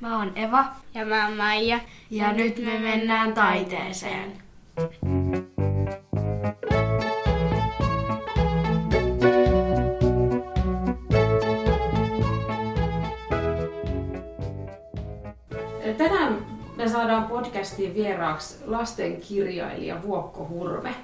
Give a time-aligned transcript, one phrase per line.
[0.00, 0.64] Mä oon Eva.
[0.94, 1.80] Ja mä oon Maija.
[2.10, 4.32] Ja nyt me mennään taiteeseen.
[15.98, 16.46] Tänään
[16.76, 20.94] me saadaan podcastiin vieraaksi lastenkirjailija Vuokko Hurme.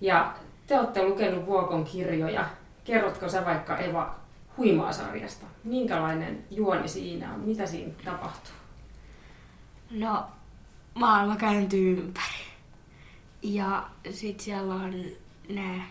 [0.00, 0.34] Ja
[0.66, 2.44] te olette lukenut Vuokon kirjoja.
[2.84, 4.14] Kerrotko sä vaikka Eva
[4.56, 5.46] Huimaa-sarjasta?
[5.64, 7.40] Minkälainen juoni siinä on?
[7.40, 8.52] Mitä siinä tapahtuu?
[9.90, 10.26] No,
[10.94, 12.44] maailma kääntyy ympäri.
[13.42, 15.04] Ja sit siellä on
[15.48, 15.82] ne,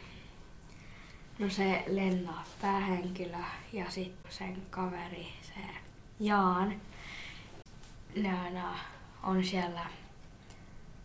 [1.40, 3.38] no se Lenna päähenkilö
[3.74, 5.62] ja sitten sen kaveri, se
[6.20, 6.82] Jaan.
[8.16, 8.76] Ne aina
[9.24, 9.86] on siellä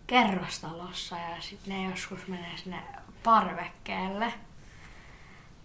[0.06, 2.82] kerrostalossa ja sitten ne joskus menee sinne
[3.24, 4.32] parvekkeelle,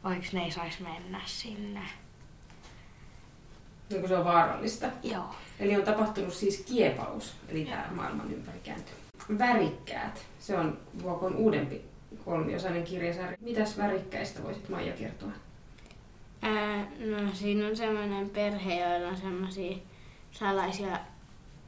[0.03, 1.81] vaikka ne ei saisi mennä sinne.
[3.89, 4.87] Niin kun se on vaarallista.
[5.03, 5.35] Joo.
[5.59, 8.95] Eli on tapahtunut siis kiepaus, eli tämä maailman ympäri kääntyy.
[9.39, 11.81] Värikkäät, se on Vuokon uudempi
[12.25, 13.37] kolmiosainen kirjasarja.
[13.41, 15.31] Mitäs värikkäistä voisit Maija kertoa?
[16.41, 19.77] Ää, no siinä on semmoinen perhe, joilla on semmoisia
[20.31, 20.99] salaisia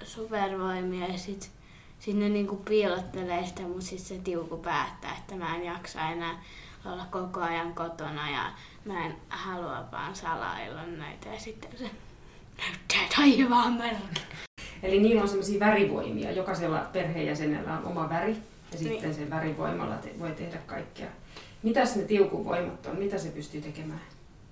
[0.04, 1.52] supervoimia ja sit,
[2.00, 6.44] sit ne niinku piilottelee sitä, mutta sit se tiuku päättää, että mä en jaksa enää
[6.86, 8.52] olla koko ajan kotona ja
[8.86, 11.90] mä en halua vaan salailla näitä ja sitten se
[12.58, 14.28] näyttää taivaan melkein.
[14.84, 16.32] Eli niillä on semmoisia värivoimia.
[16.32, 18.38] Jokaisella perheenjäsenellä on oma väri
[18.72, 19.14] ja sitten Niin.
[19.16, 21.08] sen värivoimalla te- voi tehdä kaikkea.
[21.64, 22.96] Mitäs ne tiukuvoimat on?
[22.98, 24.02] Mitä se pystyy tekemään?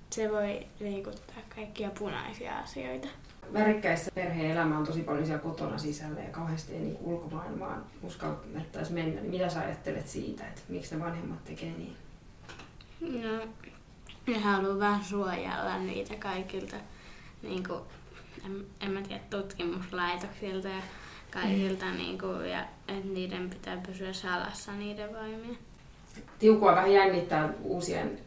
[0.10, 3.08] Se voi liikuttaa kaikkia punaisia asioita.
[3.54, 8.94] Värikkäissä perheen elämä on tosi paljon siellä kotona sisällä ja kauheasti ei niin ulkomaailmaan uskallettaisi
[8.94, 9.22] mennä.
[9.22, 11.96] Niin mitä sä ajattelet siitä, että miksi ne vanhemmat tekee niin?
[13.02, 13.48] No,
[14.28, 16.76] ne haluaa vähän suojella niitä kaikilta,
[17.42, 17.80] niin kuin,
[18.46, 20.82] en, en mä tiedä, tutkimuslaitoksilta ja
[21.32, 21.98] kaikilta, mm.
[21.98, 25.58] niin kuin, ja että niiden pitää pysyä salassa niiden voimia.
[26.40, 28.20] Tiukua vähän jännittää uusien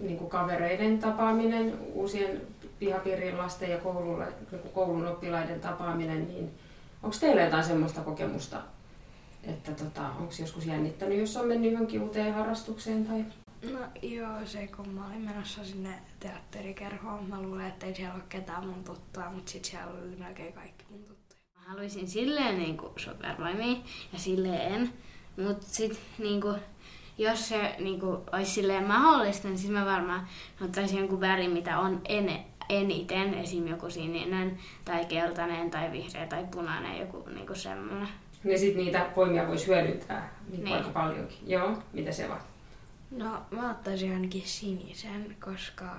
[0.00, 2.42] niin kuin kavereiden tapaaminen, uusien
[2.78, 6.50] pihapiirin lasten ja koululle, niin kuin koulun oppilaiden tapaaminen, niin
[7.02, 8.62] onko teillä jotain semmoista kokemusta,
[9.42, 13.24] että tota, onko joskus jännittänyt, jos on mennyt johonkin uuteen harrastukseen tai
[13.62, 18.22] No joo, se kun mä olin menossa sinne teatterikerhoon, mä luulen, että ei siellä ole
[18.28, 21.40] ketään mun tuttua, mutta sit siellä oli melkein kaikki mun tuttuja.
[21.58, 23.76] Mä haluaisin silleen niin supervoimia
[24.12, 24.92] ja silleen,
[25.36, 26.60] mutta sitten niin kuin,
[27.18, 30.28] jos se niin kuin, olisi silleen mahdollista, niin sitten mä varmaan
[30.60, 33.66] ottaisin jonkun värin, mitä on ene, eniten, esim.
[33.66, 38.08] joku sininen tai keltainen tai vihreä tai punainen, joku niin kuin semmoinen.
[38.44, 40.64] niin sit niitä voimia voisi hyödyntää niin.
[40.64, 40.76] Niin.
[40.76, 41.38] aika paljonkin.
[41.46, 42.38] Joo, mitä se on?
[43.10, 45.96] No mä ottaisin ainakin sinisen, koska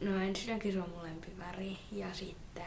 [0.00, 2.64] no ensinnäkin se on mun lempiväri ja sitten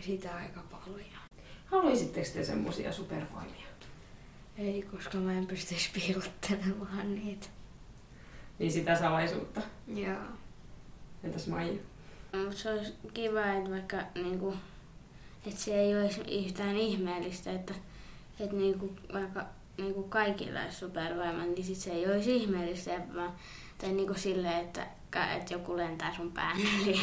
[0.00, 1.22] sitä aika paljon.
[1.66, 3.66] Haluaisitteko te semmoisia supervoimia?
[4.58, 7.46] Ei, koska mä en pystyisi piilottelemaan niitä.
[8.58, 9.60] Niin sitä salaisuutta.
[9.94, 10.22] Joo.
[11.24, 11.82] Entäs Maija?
[12.44, 14.54] Mutta se olisi kiva, että vaikka niinku,
[15.46, 17.74] että se ei olisi yhtään ihmeellistä, että,
[18.40, 19.46] että niinku, vaikka
[19.82, 23.32] niinku kaikilla olisi supervoima, niin sit se ei olisi ihmeellistä, vaan,
[23.78, 24.86] tai niinku silleen, että,
[25.36, 27.00] että joku lentää sun pään yli.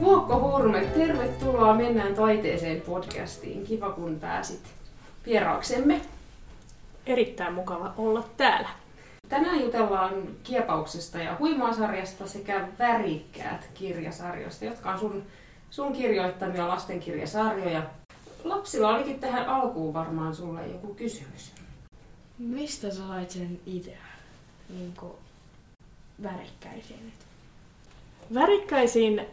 [0.00, 3.64] Vuokko Hurme, tervetuloa Mennään taiteeseen podcastiin.
[3.64, 4.62] Kiva kun pääsit
[5.26, 6.00] vieraaksemme.
[7.06, 8.68] Erittäin mukava olla täällä.
[9.30, 15.22] Tänään jutellaan kiepauksesta ja huimaasarjasta sekä värikkäät kirjasarjoista, jotka on sun,
[15.70, 17.82] sun kirjoittamia lastenkirjasarjoja.
[18.44, 21.52] Lapsilla olikin tähän alkuun varmaan sulle joku kysymys.
[22.38, 23.98] Mistä sä sait sen idean?
[24.68, 25.18] Niinku
[26.22, 27.12] värikkäisiin.
[28.34, 29.26] Värikkäisiin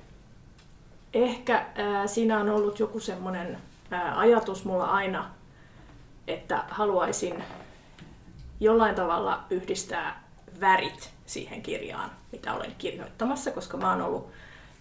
[1.13, 3.57] ehkä ää, siinä on ollut joku semmoinen
[3.91, 5.31] ää, ajatus mulla aina,
[6.27, 7.43] että haluaisin
[8.59, 10.23] jollain tavalla yhdistää
[10.61, 14.31] värit siihen kirjaan, mitä olen kirjoittamassa, koska mä oon ollut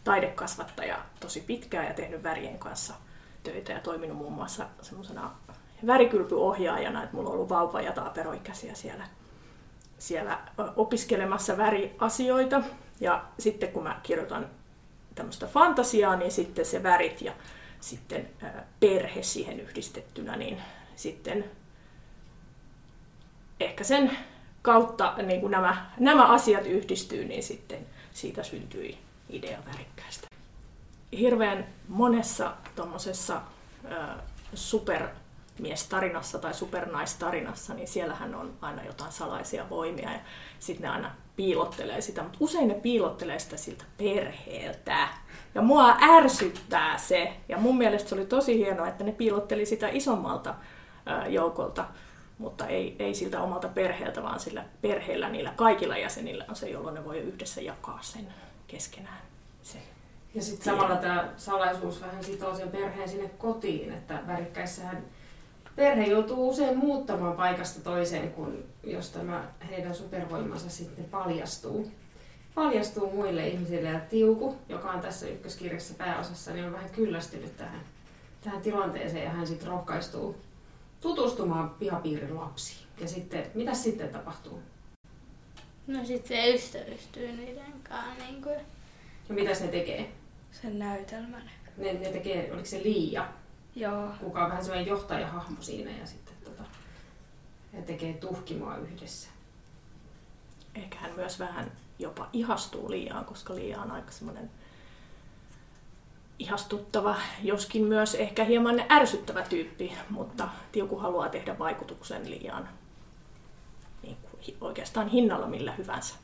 [0.05, 2.95] taidekasvattaja tosi pitkään ja tehnyt värien kanssa
[3.43, 5.31] töitä ja toiminut muun muassa semmoisena
[5.87, 9.05] värikylpyohjaajana, että mulla on ollut vauva- ja taaperoikäisiä siellä,
[9.99, 10.39] siellä
[10.77, 12.63] opiskelemassa väriasioita.
[13.01, 14.47] Ja sitten kun mä kirjoitan
[15.15, 17.33] tämmöistä fantasiaa, niin sitten se värit ja
[17.81, 18.29] sitten
[18.81, 20.63] perhe siihen yhdistettynä, niin
[20.97, 21.45] sitten
[23.61, 24.19] ehkä sen
[24.63, 28.99] kautta niin kun nämä, nämä asiat yhdistyy, niin sitten siitä syntyi
[29.31, 30.27] idea värikkäästä.
[31.19, 33.41] Hirveän monessa tuommoisessa
[34.55, 40.21] supermiestarinassa tai supernaistarinassa, niin siellähän on aina jotain salaisia voimia ja
[40.59, 45.09] sitten ne aina piilottelee sitä, mutta usein ne piilottelee sitä siltä perheeltä.
[45.55, 49.89] Ja mua ärsyttää se, ja mun mielestä se oli tosi hienoa, että ne piilotteli sitä
[49.89, 50.55] isommalta
[51.29, 51.85] joukolta,
[52.39, 56.95] mutta ei, ei siltä omalta perheeltä, vaan sillä perheellä, niillä kaikilla jäsenillä on se, jolloin
[56.95, 58.29] ne voi yhdessä jakaa sen
[58.67, 59.19] keskenään.
[59.63, 59.83] Sen.
[60.35, 65.05] Ja sitten samalla tämä salaisuus vähän sitoo sen perheen sinne kotiin, että värikkäissähän
[65.77, 71.91] perhe joutuu usein muuttamaan paikasta toiseen, kun jos tämä heidän supervoimansa sitten paljastuu.
[72.55, 77.81] Paljastuu muille ihmisille ja Tiuku, joka on tässä ykköskirjassa pääosassa, niin on vähän kyllästynyt tähän,
[78.45, 80.37] tähän tilanteeseen ja hän sitten rohkaistuu
[81.01, 82.87] tutustumaan pihapiirin lapsiin.
[83.01, 84.63] Ja sitten, mitä sitten tapahtuu?
[85.87, 88.25] No sit se ystävystyy niiden kanssa.
[88.25, 88.57] Niin kuin.
[89.29, 90.13] Ja mitä se tekee?
[90.63, 91.51] Sen näytelmän.
[91.77, 93.29] Ne, ne tekee, oliko se Liia,
[93.75, 94.09] Joo.
[94.21, 96.63] kuka on vähän sellainen johtajahahmo siinä ja sitten tota,
[97.73, 99.29] he tekee tuhkimoa yhdessä.
[100.75, 104.51] Ehkä hän myös vähän jopa ihastuu Liiaan, koska Liia on aika semmoinen
[106.39, 112.69] ihastuttava, joskin myös ehkä hieman ärsyttävä tyyppi, mutta Tiuku haluaa tehdä vaikutuksen Liiaan
[114.03, 116.15] niin kuin oikeastaan hinnalla millä hyvänsä.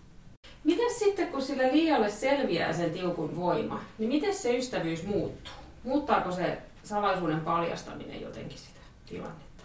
[0.64, 5.54] Miten sitten, kun sille Liialle selviää sen tiukun voima, niin miten se ystävyys muuttuu?
[5.84, 9.64] Muuttaako se salaisuuden paljastaminen jotenkin sitä tilannetta?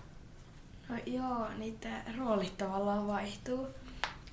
[0.89, 3.67] No joo, niiden roolit tavallaan vaihtuu.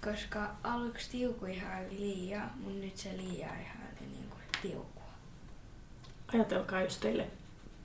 [0.05, 4.94] Koska aluksi Tiuku ihaili Liiaa, mutta nyt se Liia ihaili niinku Tiukua.
[6.35, 7.27] Ajatelkaa, jos teille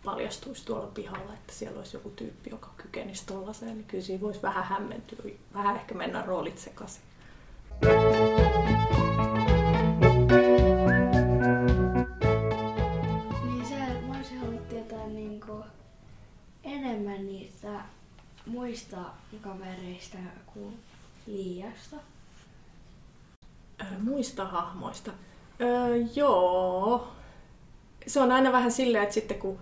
[0.04, 4.42] paljastuisi tuolla pihalla, että siellä olisi joku tyyppi, joka kykenisi tollaiseen, niin kyllä siinä voisi
[4.42, 7.02] vähän hämmentyä, vähän ehkä mennä roolit sekaisin.
[13.44, 13.76] Niin se,
[14.08, 15.64] mä olisin halunnut tietää niinku
[16.64, 17.82] enemmän niistä
[18.46, 18.98] muista
[19.42, 20.18] kavereista
[20.54, 20.80] kuin
[21.28, 21.96] Liiasta.
[23.80, 25.12] Ää, muista hahmoista.
[25.62, 27.19] Öö, joo.
[28.10, 29.60] Se on aina vähän silleen, että sitten kun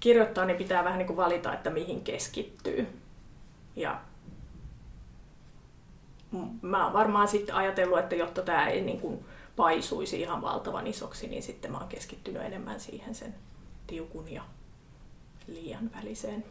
[0.00, 3.00] kirjoittaa, niin pitää vähän niin kuin valita, että mihin keskittyy.
[3.76, 4.00] Ja
[6.62, 9.24] mä oon varmaan sitten ajatellut, että jotta tämä ei niin kuin
[9.56, 13.34] paisuisi ihan valtavan isoksi, niin sitten mä oon keskittynyt enemmän siihen sen
[13.86, 14.42] tiukun ja
[15.46, 16.44] liian väliseen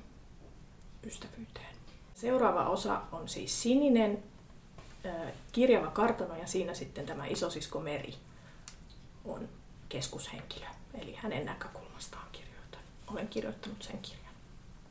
[1.07, 1.75] ystävyyteen.
[2.13, 4.24] Seuraava osa on siis sininen,
[5.51, 8.13] kirjava kartano ja siinä sitten tämä isosisko Meri
[9.25, 9.50] on
[9.89, 10.66] keskushenkilö.
[10.94, 12.81] Eli hänen näkökulmastaan kirjoitan.
[13.07, 14.34] Olen kirjoittanut sen kirjan.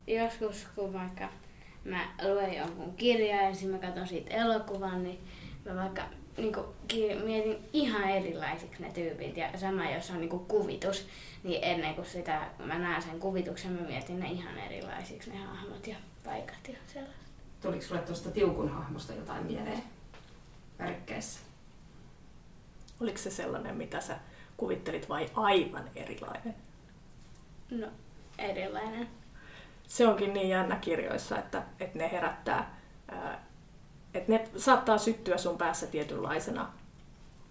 [0.06, 1.28] Joskus kun vaikka
[1.84, 5.18] mä luen jonkun kirjan ja sitten mä katson siitä elokuvan, niin
[5.64, 6.02] mä vaikka
[6.36, 6.54] niin
[6.88, 9.36] ki- mietin ihan erilaisiksi ne tyypit.
[9.36, 11.06] Ja sama jos on niin kuvitus,
[11.42, 15.86] niin ennen kuin sitä mä näen sen kuvituksen, mä mietin ne ihan erilaisiksi ne hahmot
[15.86, 17.26] ja paikat ja sellaiset.
[17.62, 19.82] Tuliko sulle tuosta tiukun hahmosta jotain mieleen
[20.78, 21.40] värikkäissä?
[23.00, 24.18] Oliko se sellainen, mitä sä
[24.56, 26.54] kuvittelit vai aivan erilainen?
[27.70, 27.86] No,
[28.38, 29.08] erilainen.
[29.86, 33.44] Se onkin niin jännä kirjoissa, että, että ne herättää, ää,
[34.14, 36.72] että ne saattaa syttyä sun päässä tietynlaisena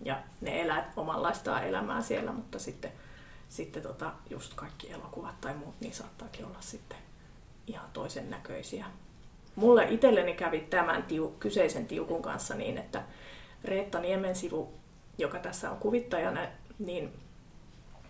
[0.01, 2.91] ja ne elää omanlaistaan elämää siellä, mutta sitten,
[3.49, 6.97] sitten tota, just kaikki elokuvat tai muut, niin saattaakin olla sitten
[7.67, 8.85] ihan toisen näköisiä.
[9.55, 13.03] Mulle itselleni kävi tämän tiu, kyseisen tiukun kanssa niin, että
[13.63, 14.73] Reetta Niemen sivu,
[15.17, 16.41] joka tässä on kuvittajana,
[16.79, 17.19] niin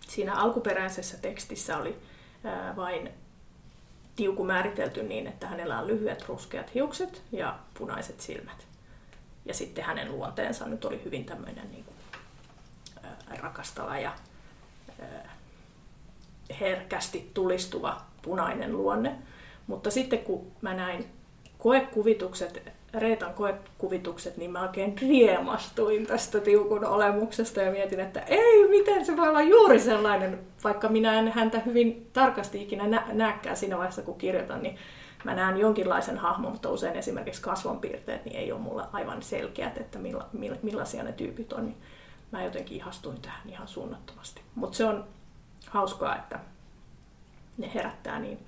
[0.08, 1.98] siinä alkuperäisessä tekstissä oli
[2.76, 3.10] vain
[4.16, 8.66] tiuku määritelty niin, että hänellä on lyhyet ruskeat hiukset ja punaiset silmät.
[9.44, 11.96] Ja sitten hänen luonteensa nyt oli hyvin tämmöinen niin kuin,
[13.40, 14.12] rakastava ja
[16.60, 19.16] herkästi tulistuva punainen luonne.
[19.66, 21.06] Mutta sitten kun mä näin
[21.58, 29.06] koekuvitukset, Reetan koekuvitukset, niin mä oikein riemastuin tästä tiukun olemuksesta ja mietin, että ei, miten
[29.06, 33.76] se voi olla juuri sellainen, vaikka minä en häntä hyvin tarkasti ikinä nä- näkään siinä
[33.76, 34.76] vaiheessa, kun kirjoitan, niin
[35.24, 39.98] mä näen jonkinlaisen hahmon, mutta usein esimerkiksi kasvonpiirteet niin ei ole mulle aivan selkeät, että
[39.98, 41.64] milla, milla, millaisia ne tyypit on.
[41.64, 41.76] Niin
[42.30, 44.40] mä jotenkin ihastuin tähän ihan suunnattomasti.
[44.54, 45.04] Mutta se on
[45.70, 46.38] hauskaa, että
[47.58, 48.38] ne herättää niin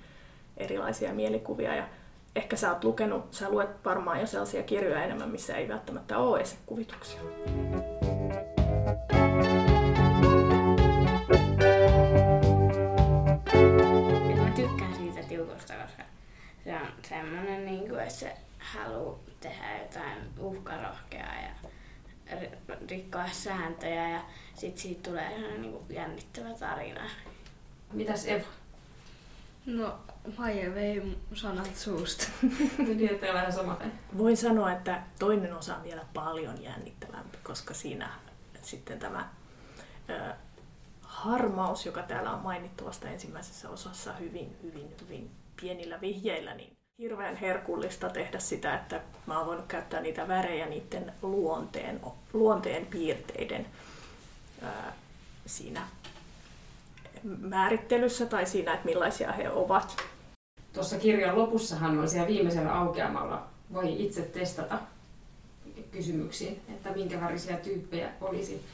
[0.57, 1.83] erilaisia mielikuvia ja
[2.35, 6.39] ehkä sä oot lukenut, sä luet varmaan jo sellaisia kirjoja enemmän, missä ei välttämättä ole
[6.41, 7.21] esikuvituksia.
[14.29, 16.03] Ja mä tykkään siitä tiukosta, koska
[16.63, 21.69] se on semmonen, niin kuin, että se haluaa tehdä jotain uhkarohkeaa ja
[22.37, 24.21] ri- rikkoa sääntöjä ja
[24.55, 27.01] sit siitä tulee sellainen niin kuin jännittävä tarina.
[27.93, 28.58] Mitäs Eva?
[29.77, 29.99] No,
[30.37, 32.27] Maija vei sanat suusta.
[33.11, 33.77] Että vähän sama.
[34.17, 38.09] Voin sanoa, että toinen osa on vielä paljon jännittävämpi, koska siinä
[38.61, 39.29] sitten tämä
[40.09, 40.33] ö,
[41.01, 47.35] harmaus, joka täällä on mainittu vasta ensimmäisessä osassa hyvin, hyvin, hyvin pienillä vihjeillä, niin hirveän
[47.35, 52.01] herkullista tehdä sitä, että mä oon voinut käyttää niitä värejä niiden luonteen,
[52.33, 53.65] luonteen piirteiden
[54.61, 54.93] ää,
[55.45, 55.87] siinä
[57.23, 59.97] määrittelyssä tai siinä, että millaisia he ovat.
[60.73, 64.79] Tuossa kirjan lopussahan on siellä viimeisellä aukeamalla voi itse testata
[65.91, 68.65] kysymyksiin, että minkä värisiä tyyppejä olisi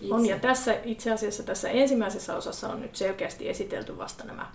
[0.00, 0.14] itse.
[0.14, 4.52] On, ja tässä itse asiassa tässä ensimmäisessä osassa on nyt selkeästi esitelty vasta nämä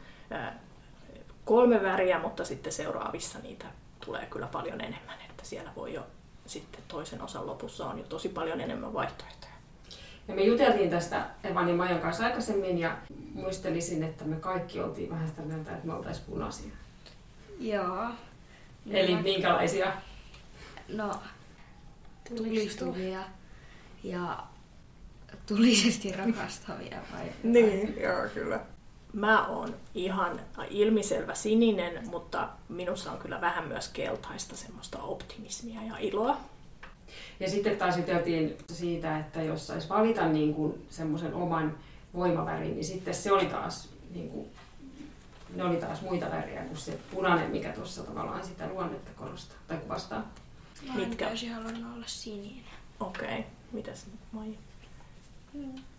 [1.46, 3.66] kolme väriä, mutta sitten seuraavissa niitä
[4.06, 6.04] tulee kyllä paljon enemmän, että siellä voi jo
[6.46, 9.51] sitten toisen osan lopussa on jo tosi paljon enemmän vaihtoehtoja.
[10.28, 12.98] Ja me juteltiin tästä Evan ja Majan kanssa aikaisemmin ja
[13.34, 16.72] muistelisin, että me kaikki oltiin vähän sitä mieltä, että me oltaisiin punaisia.
[17.60, 18.06] Joo.
[18.90, 19.94] Eli No, minkälaisia?
[20.94, 21.12] No,
[22.38, 23.24] tulistuvia
[24.04, 24.44] ja
[25.48, 27.26] tulisesti rakastavia vai?
[27.44, 28.60] Niin, joo, kyllä.
[29.14, 35.98] Mä oon ihan ilmiselvä sininen, mutta minussa on kyllä vähän myös keltaista semmoista optimismia ja
[36.00, 36.38] iloa.
[37.40, 41.78] Ja sitten taas juteltiin siitä, että jos saisi valita niin kuin semmoisen oman
[42.14, 44.48] voimavärin, niin sitten se oli taas, niin kuin,
[45.56, 49.78] ne oli taas muita väriä kuin se punainen, mikä tuossa tavallaan sitä luonnetta korostaa tai
[49.78, 50.32] kuvastaa.
[50.88, 51.26] Mä Mitkä?
[51.26, 52.64] Täysin halunnut olla sininen.
[53.00, 53.44] Okei, okay.
[53.72, 54.58] mitäs Maija?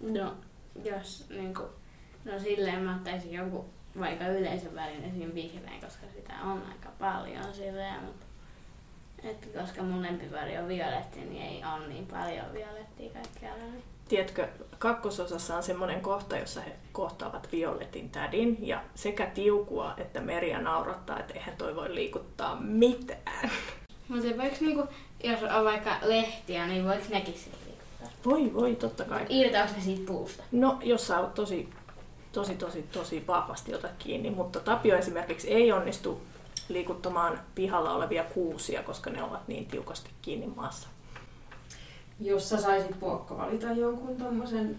[0.01, 0.35] No,
[0.85, 1.63] jos niinku,
[2.25, 3.65] no silleen mä ottaisin joku
[3.99, 5.35] vaikka yleisen värin esim.
[5.35, 8.27] vihreän, koska sitä on aika paljon silleen, mutta
[9.25, 13.65] et koska mun lempiväri on violetti, niin ei ole niin paljon violettia kaikkialla.
[13.65, 13.83] Niin.
[14.09, 14.49] Tiedätkö,
[14.79, 21.21] kakkososassa on semmoinen kohta, jossa he kohtaavat Violetin tädin ja sekä tiukua että Meria naurattaa,
[21.21, 23.51] että eihän toi voi liikuttaa mitään.
[24.09, 24.85] Mutta voiko niinku,
[25.25, 28.09] jos on vaikka lehtiä, niin voiko nekin sitten liikuttaa?
[28.25, 29.27] Voi voi, totta kai.
[29.29, 30.43] Irtaako ne siitä puusta?
[30.53, 31.69] No, jos sä oot tosi,
[32.33, 36.23] tosi, tosi, tosi vahvasti otat kiinni, mutta Tapio esimerkiksi ei onnistu
[36.69, 40.89] liikuttamaan pihalla olevia kuusia, koska ne ovat niin tiukasti kiinni maassa.
[42.21, 44.77] Jos sä saisit Puokko valita jonkun tommosen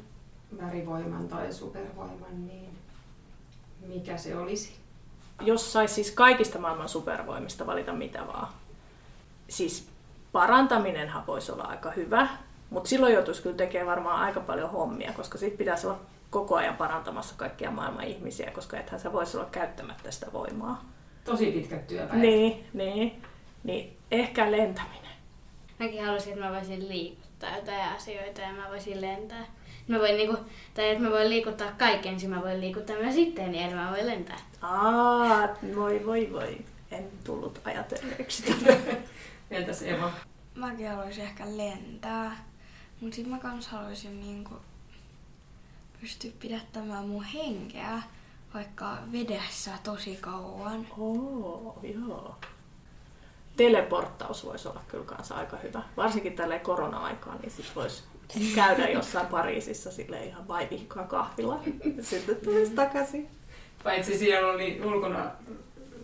[0.61, 2.77] värivoiman tai supervoiman, niin
[3.87, 4.73] mikä se olisi?
[5.41, 8.47] Jos sais siis kaikista maailman supervoimista valita mitä vaan.
[9.49, 9.87] Siis
[10.31, 12.27] parantaminenhan voisi olla aika hyvä,
[12.69, 15.99] mutta silloin joutuisi kyllä tekemään varmaan aika paljon hommia, koska sitten pitäisi olla
[16.29, 20.85] koko ajan parantamassa kaikkia maailman ihmisiä, koska ethän sä voisi olla käyttämättä sitä voimaa.
[21.25, 22.21] Tosi pitkät työpäivät.
[22.21, 23.21] Niin, niin.
[23.63, 25.13] Niin ehkä lentäminen.
[25.79, 29.45] Mäkin haluaisin, että mä voisin liikuttaa jotain asioita ja mä voisin lentää.
[29.87, 30.37] Mä voin niinku,
[30.73, 34.39] tai että mä voin liikuttaa kaiken, mä voin liikuttaa myös itteeni, eli mä voin lentää.
[34.61, 36.57] Aa, voi voi voi.
[36.91, 38.77] En tullut ajatelleeksi tätä.
[39.51, 40.11] Entäs Eva?
[40.55, 42.45] Mäkin haluaisin ehkä lentää,
[43.01, 44.55] mutta sit mä kans haluaisin niinku
[46.01, 48.01] pystyä pidättämään mun henkeä
[48.53, 50.87] vaikka vedessä tosi kauan.
[50.97, 52.35] Oo, joo.
[53.57, 55.81] Teleporttaus voisi olla kyllä kanssa aika hyvä.
[55.97, 58.03] Varsinkin tälle korona-aikaan, niin sit voisi
[58.55, 61.59] käydä jossain Pariisissa sille ihan vaivihkaa kahvilla.
[61.97, 63.27] ja Sitten tulisi takaisin.
[63.83, 65.31] Paitsi siellä oli ulkona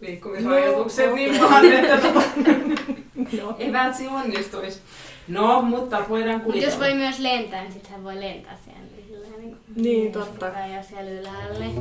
[0.01, 1.97] liikkumisrajoitukset, No, niin vaan, että
[3.41, 3.93] No.
[3.97, 4.81] se onnistuisi.
[5.27, 6.73] No, mutta voidaan Mutta kuvitella.
[6.73, 8.79] jos voi myös lentää, niin sitten hän voi lentää siellä.
[9.75, 10.45] Niin, niin, totta.
[10.45, 11.59] Jos siellä ylhäällä.
[11.59, 11.75] Niin.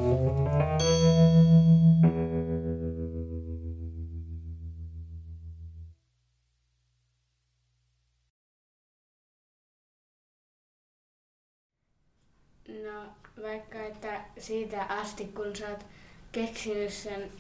[12.84, 13.02] No
[13.42, 15.86] vaikka että siitä asti kun sä oot
[16.32, 17.30] keksinyt sen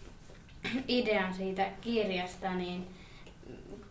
[0.88, 2.86] idean siitä kirjasta, niin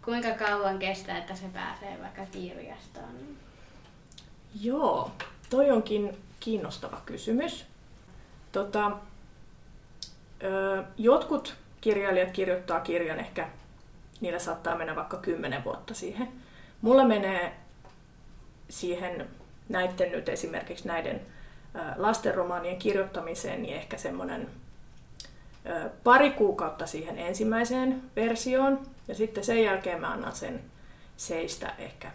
[0.06, 3.38] kuinka kauan kestää, että se pääsee vaikka kirjastoon?
[4.62, 5.12] Joo,
[5.50, 7.66] toi onkin kiinnostava kysymys.
[8.52, 8.92] Tota,
[10.44, 13.50] ö, jotkut kirjailijat kirjoittaa kirjan ehkä,
[14.22, 16.28] niillä saattaa mennä vaikka kymmenen vuotta siihen.
[16.82, 17.56] Mulla menee
[18.70, 19.28] siihen
[19.70, 21.22] näiden nyt esimerkiksi näiden
[21.96, 24.50] lastenromaanien kirjoittamiseen niin ehkä semmoinen
[26.04, 30.62] pari kuukautta siihen ensimmäiseen versioon ja sitten sen jälkeen mä annan sen
[31.18, 32.12] seistä ehkä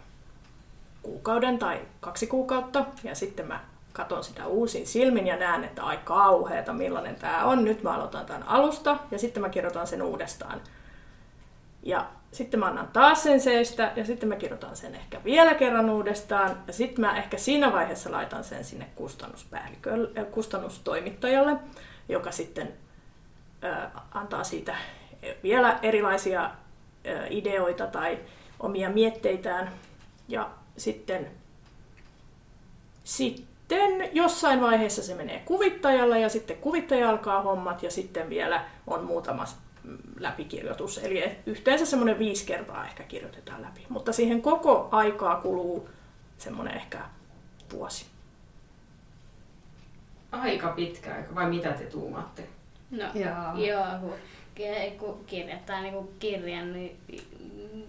[1.01, 5.99] kuukauden tai kaksi kuukautta ja sitten mä katon sitä uusin silmin ja näen, että ai
[6.03, 7.65] kauheeta, millainen tämä on.
[7.65, 10.61] Nyt mä aloitan tämän alusta ja sitten mä kirjoitan sen uudestaan.
[11.83, 15.89] Ja sitten mä annan taas sen seistä ja sitten mä kirjoitan sen ehkä vielä kerran
[15.89, 16.63] uudestaan.
[16.67, 21.55] Ja sitten mä ehkä siinä vaiheessa laitan sen sinne kustannuspäällikölle, äh, kustannustoimittajalle,
[22.09, 22.73] joka sitten
[24.13, 24.75] antaa siitä
[25.43, 26.51] vielä erilaisia
[27.29, 28.19] ideoita tai
[28.59, 29.71] omia mietteitään.
[30.27, 31.31] Ja sitten,
[33.03, 33.52] sitten
[34.13, 39.45] jossain vaiheessa se menee kuvittajalle ja sitten kuvittaja alkaa hommat ja sitten vielä on muutama
[40.19, 40.97] läpikirjoitus.
[40.97, 43.85] Eli yhteensä semmoinen viisi kertaa ehkä kirjoitetaan läpi.
[43.89, 45.89] Mutta siihen koko aikaa kuluu
[46.37, 46.99] semmoinen ehkä
[47.73, 48.05] vuosi.
[50.31, 52.43] Aika pitkä aika, vai mitä te tuumatte?
[52.91, 54.13] No, joo, joo kun,
[54.99, 56.97] kun kirjoittaa niin kirjan, niin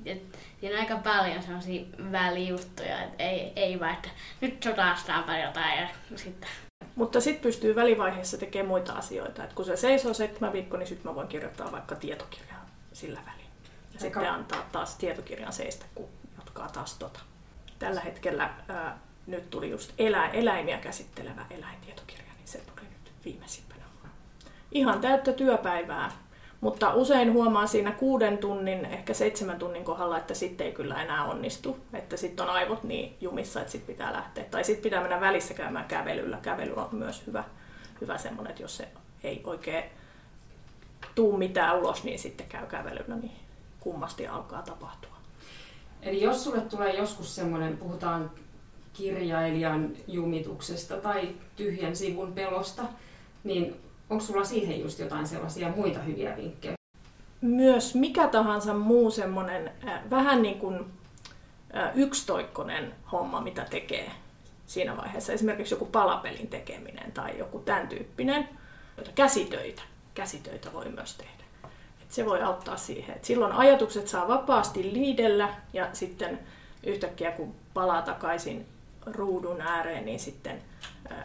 [0.06, 0.22] et,
[0.60, 4.08] siinä on aika paljon sellaisia välijuttuja, että ei, ei vaan, että
[4.40, 6.48] nyt sotastaanpa jotain ja sitten
[6.94, 9.44] mutta sitten pystyy välivaiheessa tekemään muita asioita.
[9.44, 13.46] Et kun se seisoo seitsemän viikkoa, niin sitten mä voin kirjoittaa vaikka tietokirjaa sillä välin.
[13.94, 17.20] Ja sitten antaa taas tietokirjan seistä, kun jatkaa taas tota.
[17.78, 23.84] Tällä hetkellä ää, nyt tuli just elä, eläimiä käsittelevä eläintietokirja, niin se tuli nyt viimeisimpänä.
[24.72, 26.10] Ihan täyttä työpäivää
[26.64, 31.24] mutta usein huomaa siinä kuuden tunnin, ehkä seitsemän tunnin kohdalla, että sitten ei kyllä enää
[31.24, 31.76] onnistu.
[31.92, 34.44] Että sitten on aivot niin jumissa, että sitten pitää lähteä.
[34.44, 36.38] Tai sitten pitää mennä välissä käymään kävelyllä.
[36.42, 37.44] Kävely on myös hyvä,
[38.00, 38.88] hyvä semmoinen, että jos se
[39.24, 39.84] ei oikein
[41.14, 43.36] tuu mitään ulos, niin sitten käy kävelyllä, niin
[43.80, 45.16] kummasti alkaa tapahtua.
[46.02, 48.30] Eli jos sulle tulee joskus semmoinen, puhutaan
[48.92, 52.82] kirjailijan jumituksesta tai tyhjän sivun pelosta,
[53.44, 53.76] niin
[54.10, 56.74] Onko sulla siihen just jotain sellaisia muita hyviä vinkkejä?
[57.40, 60.84] Myös mikä tahansa muu semmoinen äh, vähän niin kuin
[61.76, 64.10] äh, yksitoikkonen homma, mitä tekee
[64.66, 65.32] siinä vaiheessa.
[65.32, 68.48] Esimerkiksi joku palapelin tekeminen tai joku tämän tyyppinen.
[69.14, 69.82] Käsitöitä.
[70.14, 71.44] Käsitöitä voi myös tehdä.
[72.02, 73.16] Et se voi auttaa siihen.
[73.16, 76.38] Et silloin ajatukset saa vapaasti liidellä ja sitten
[76.86, 78.66] yhtäkkiä kun palaa takaisin
[79.06, 80.62] ruudun ääreen, niin sitten
[81.12, 81.18] äh,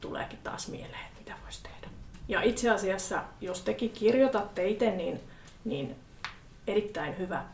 [0.00, 1.89] tuleekin taas mieleen, mitä voisi tehdä.
[2.30, 5.20] Ja itse asiassa, jos tekin kirjoitatte itse, niin,
[5.64, 5.96] niin
[6.66, 7.44] erittäin hyvä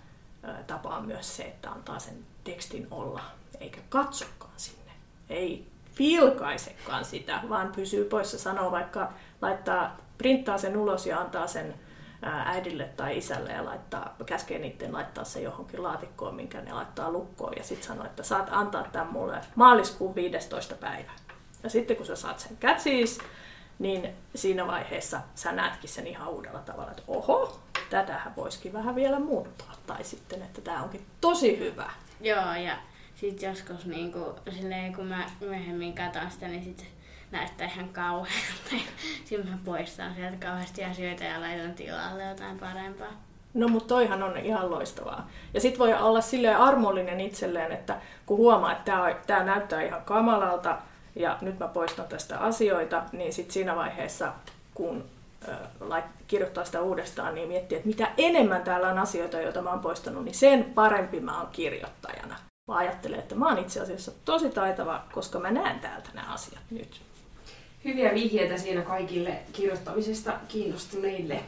[0.67, 3.21] tapa on myös se, että antaa sen tekstin olla,
[3.61, 4.93] eikä katsokaan sinne.
[5.31, 5.67] Ei
[5.99, 8.39] vilkaisekaan sitä, vaan pysyy poissa.
[8.39, 9.12] Sanoo vaikka,
[9.43, 11.75] laittaa, printtaa sen ulos ja antaa sen
[12.23, 17.53] äidille tai isälle ja laittaa, käskee niiden laittaa se johonkin laatikkoon, minkä ne laittaa lukkoon
[17.57, 20.75] ja sitten sanoo, että saat antaa tämän mulle maaliskuun 15.
[20.75, 21.11] päivä.
[21.62, 23.19] Ja sitten kun sä saat sen kätsiis,
[23.79, 27.61] niin siinä vaiheessa sä näetkin sen ihan uudella tavalla, että oho,
[27.91, 29.73] tätähän voisikin vähän vielä muuttaa.
[29.87, 31.91] Tai sitten, että tämä onkin tosi hyvä.
[32.21, 32.77] Joo, ja
[33.15, 36.87] sitten joskus niin kuin, silleen, kun mä myöhemmin katson sitä, niin sitten
[37.31, 38.71] näyttää ihan kauhealta.
[39.25, 43.12] Sitten mä poistan sieltä kauheasti asioita ja laitan tilalle jotain parempaa.
[43.55, 45.31] No mutta toihan on ihan loistavaa.
[45.55, 48.93] Ja sitten voi olla silleen armollinen itselleen, että kun huomaa, että
[49.27, 50.79] tämä näyttää ihan kamalalta,
[51.17, 54.33] ja nyt mä poistan tästä asioita, niin sitten siinä vaiheessa,
[54.75, 55.05] kun
[56.27, 60.25] kirjoittaa sitä uudestaan, niin miettii, että mitä enemmän täällä on asioita, joita mä oon poistanut,
[60.25, 62.37] niin sen parempi mä oon kirjoittajana.
[62.69, 66.63] Mä ajattelen, että mä oon itse asiassa tosi taitava, koska mä näen täältä nämä asiat
[66.71, 67.01] nyt.
[67.85, 71.43] Hyviä vihjeitä siinä kaikille kirjoittamisesta kiinnostuneille.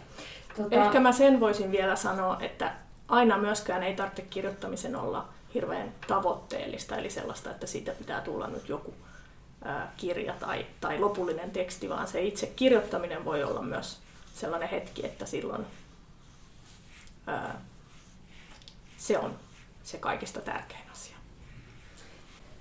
[0.56, 0.76] Tota...
[0.76, 2.72] Ehkä mä sen voisin vielä sanoa, että
[3.08, 8.68] aina myöskään ei tarvitse kirjoittamisen olla hirveän tavoitteellista, eli sellaista, että siitä pitää tulla nyt
[8.68, 8.94] joku
[9.96, 13.98] kirja tai, tai lopullinen teksti, vaan se itse kirjoittaminen voi olla myös
[14.34, 15.66] sellainen hetki, että silloin
[17.26, 17.60] ää,
[18.96, 19.38] se on
[19.84, 21.16] se kaikista tärkein asia.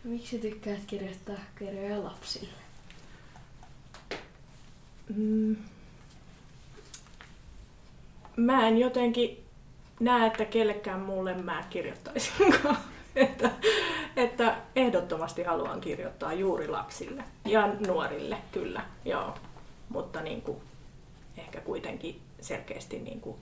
[0.04, 2.54] Miksi tykkäät kirjoittaa kirjoja lapsille?
[5.16, 5.56] Mm.
[8.36, 9.46] Mä en jotenkin
[10.00, 12.78] näe, että kellekään muulle mä kirjoittaisinkaan.
[13.26, 13.52] että,
[14.16, 19.34] että ehdottomasti haluan kirjoittaa juuri lapsille ja nuorille, kyllä, joo.
[19.90, 20.58] Mutta niin kuin,
[21.38, 23.38] ehkä kuitenkin selkeästi niin kuin,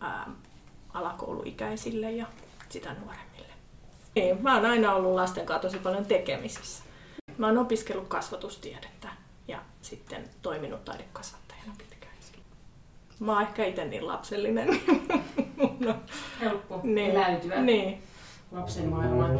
[0.00, 0.30] ää,
[0.94, 2.26] alakouluikäisille ja
[2.68, 3.52] sitä nuoremmille.
[4.14, 6.84] Niin, mä oon aina ollut lasten kanssa tosi paljon tekemisissä.
[7.38, 9.08] Mä oon opiskellut kasvatustiedettä
[9.48, 12.02] ja sitten toiminut taidekasvattajana pitkään.
[13.20, 14.68] Mä oon ehkä itse niin lapsellinen.
[15.86, 15.94] no.
[16.40, 17.62] Helppo niin, eläytyä.
[17.62, 18.02] Niin
[18.52, 19.38] lapsen maailmaan.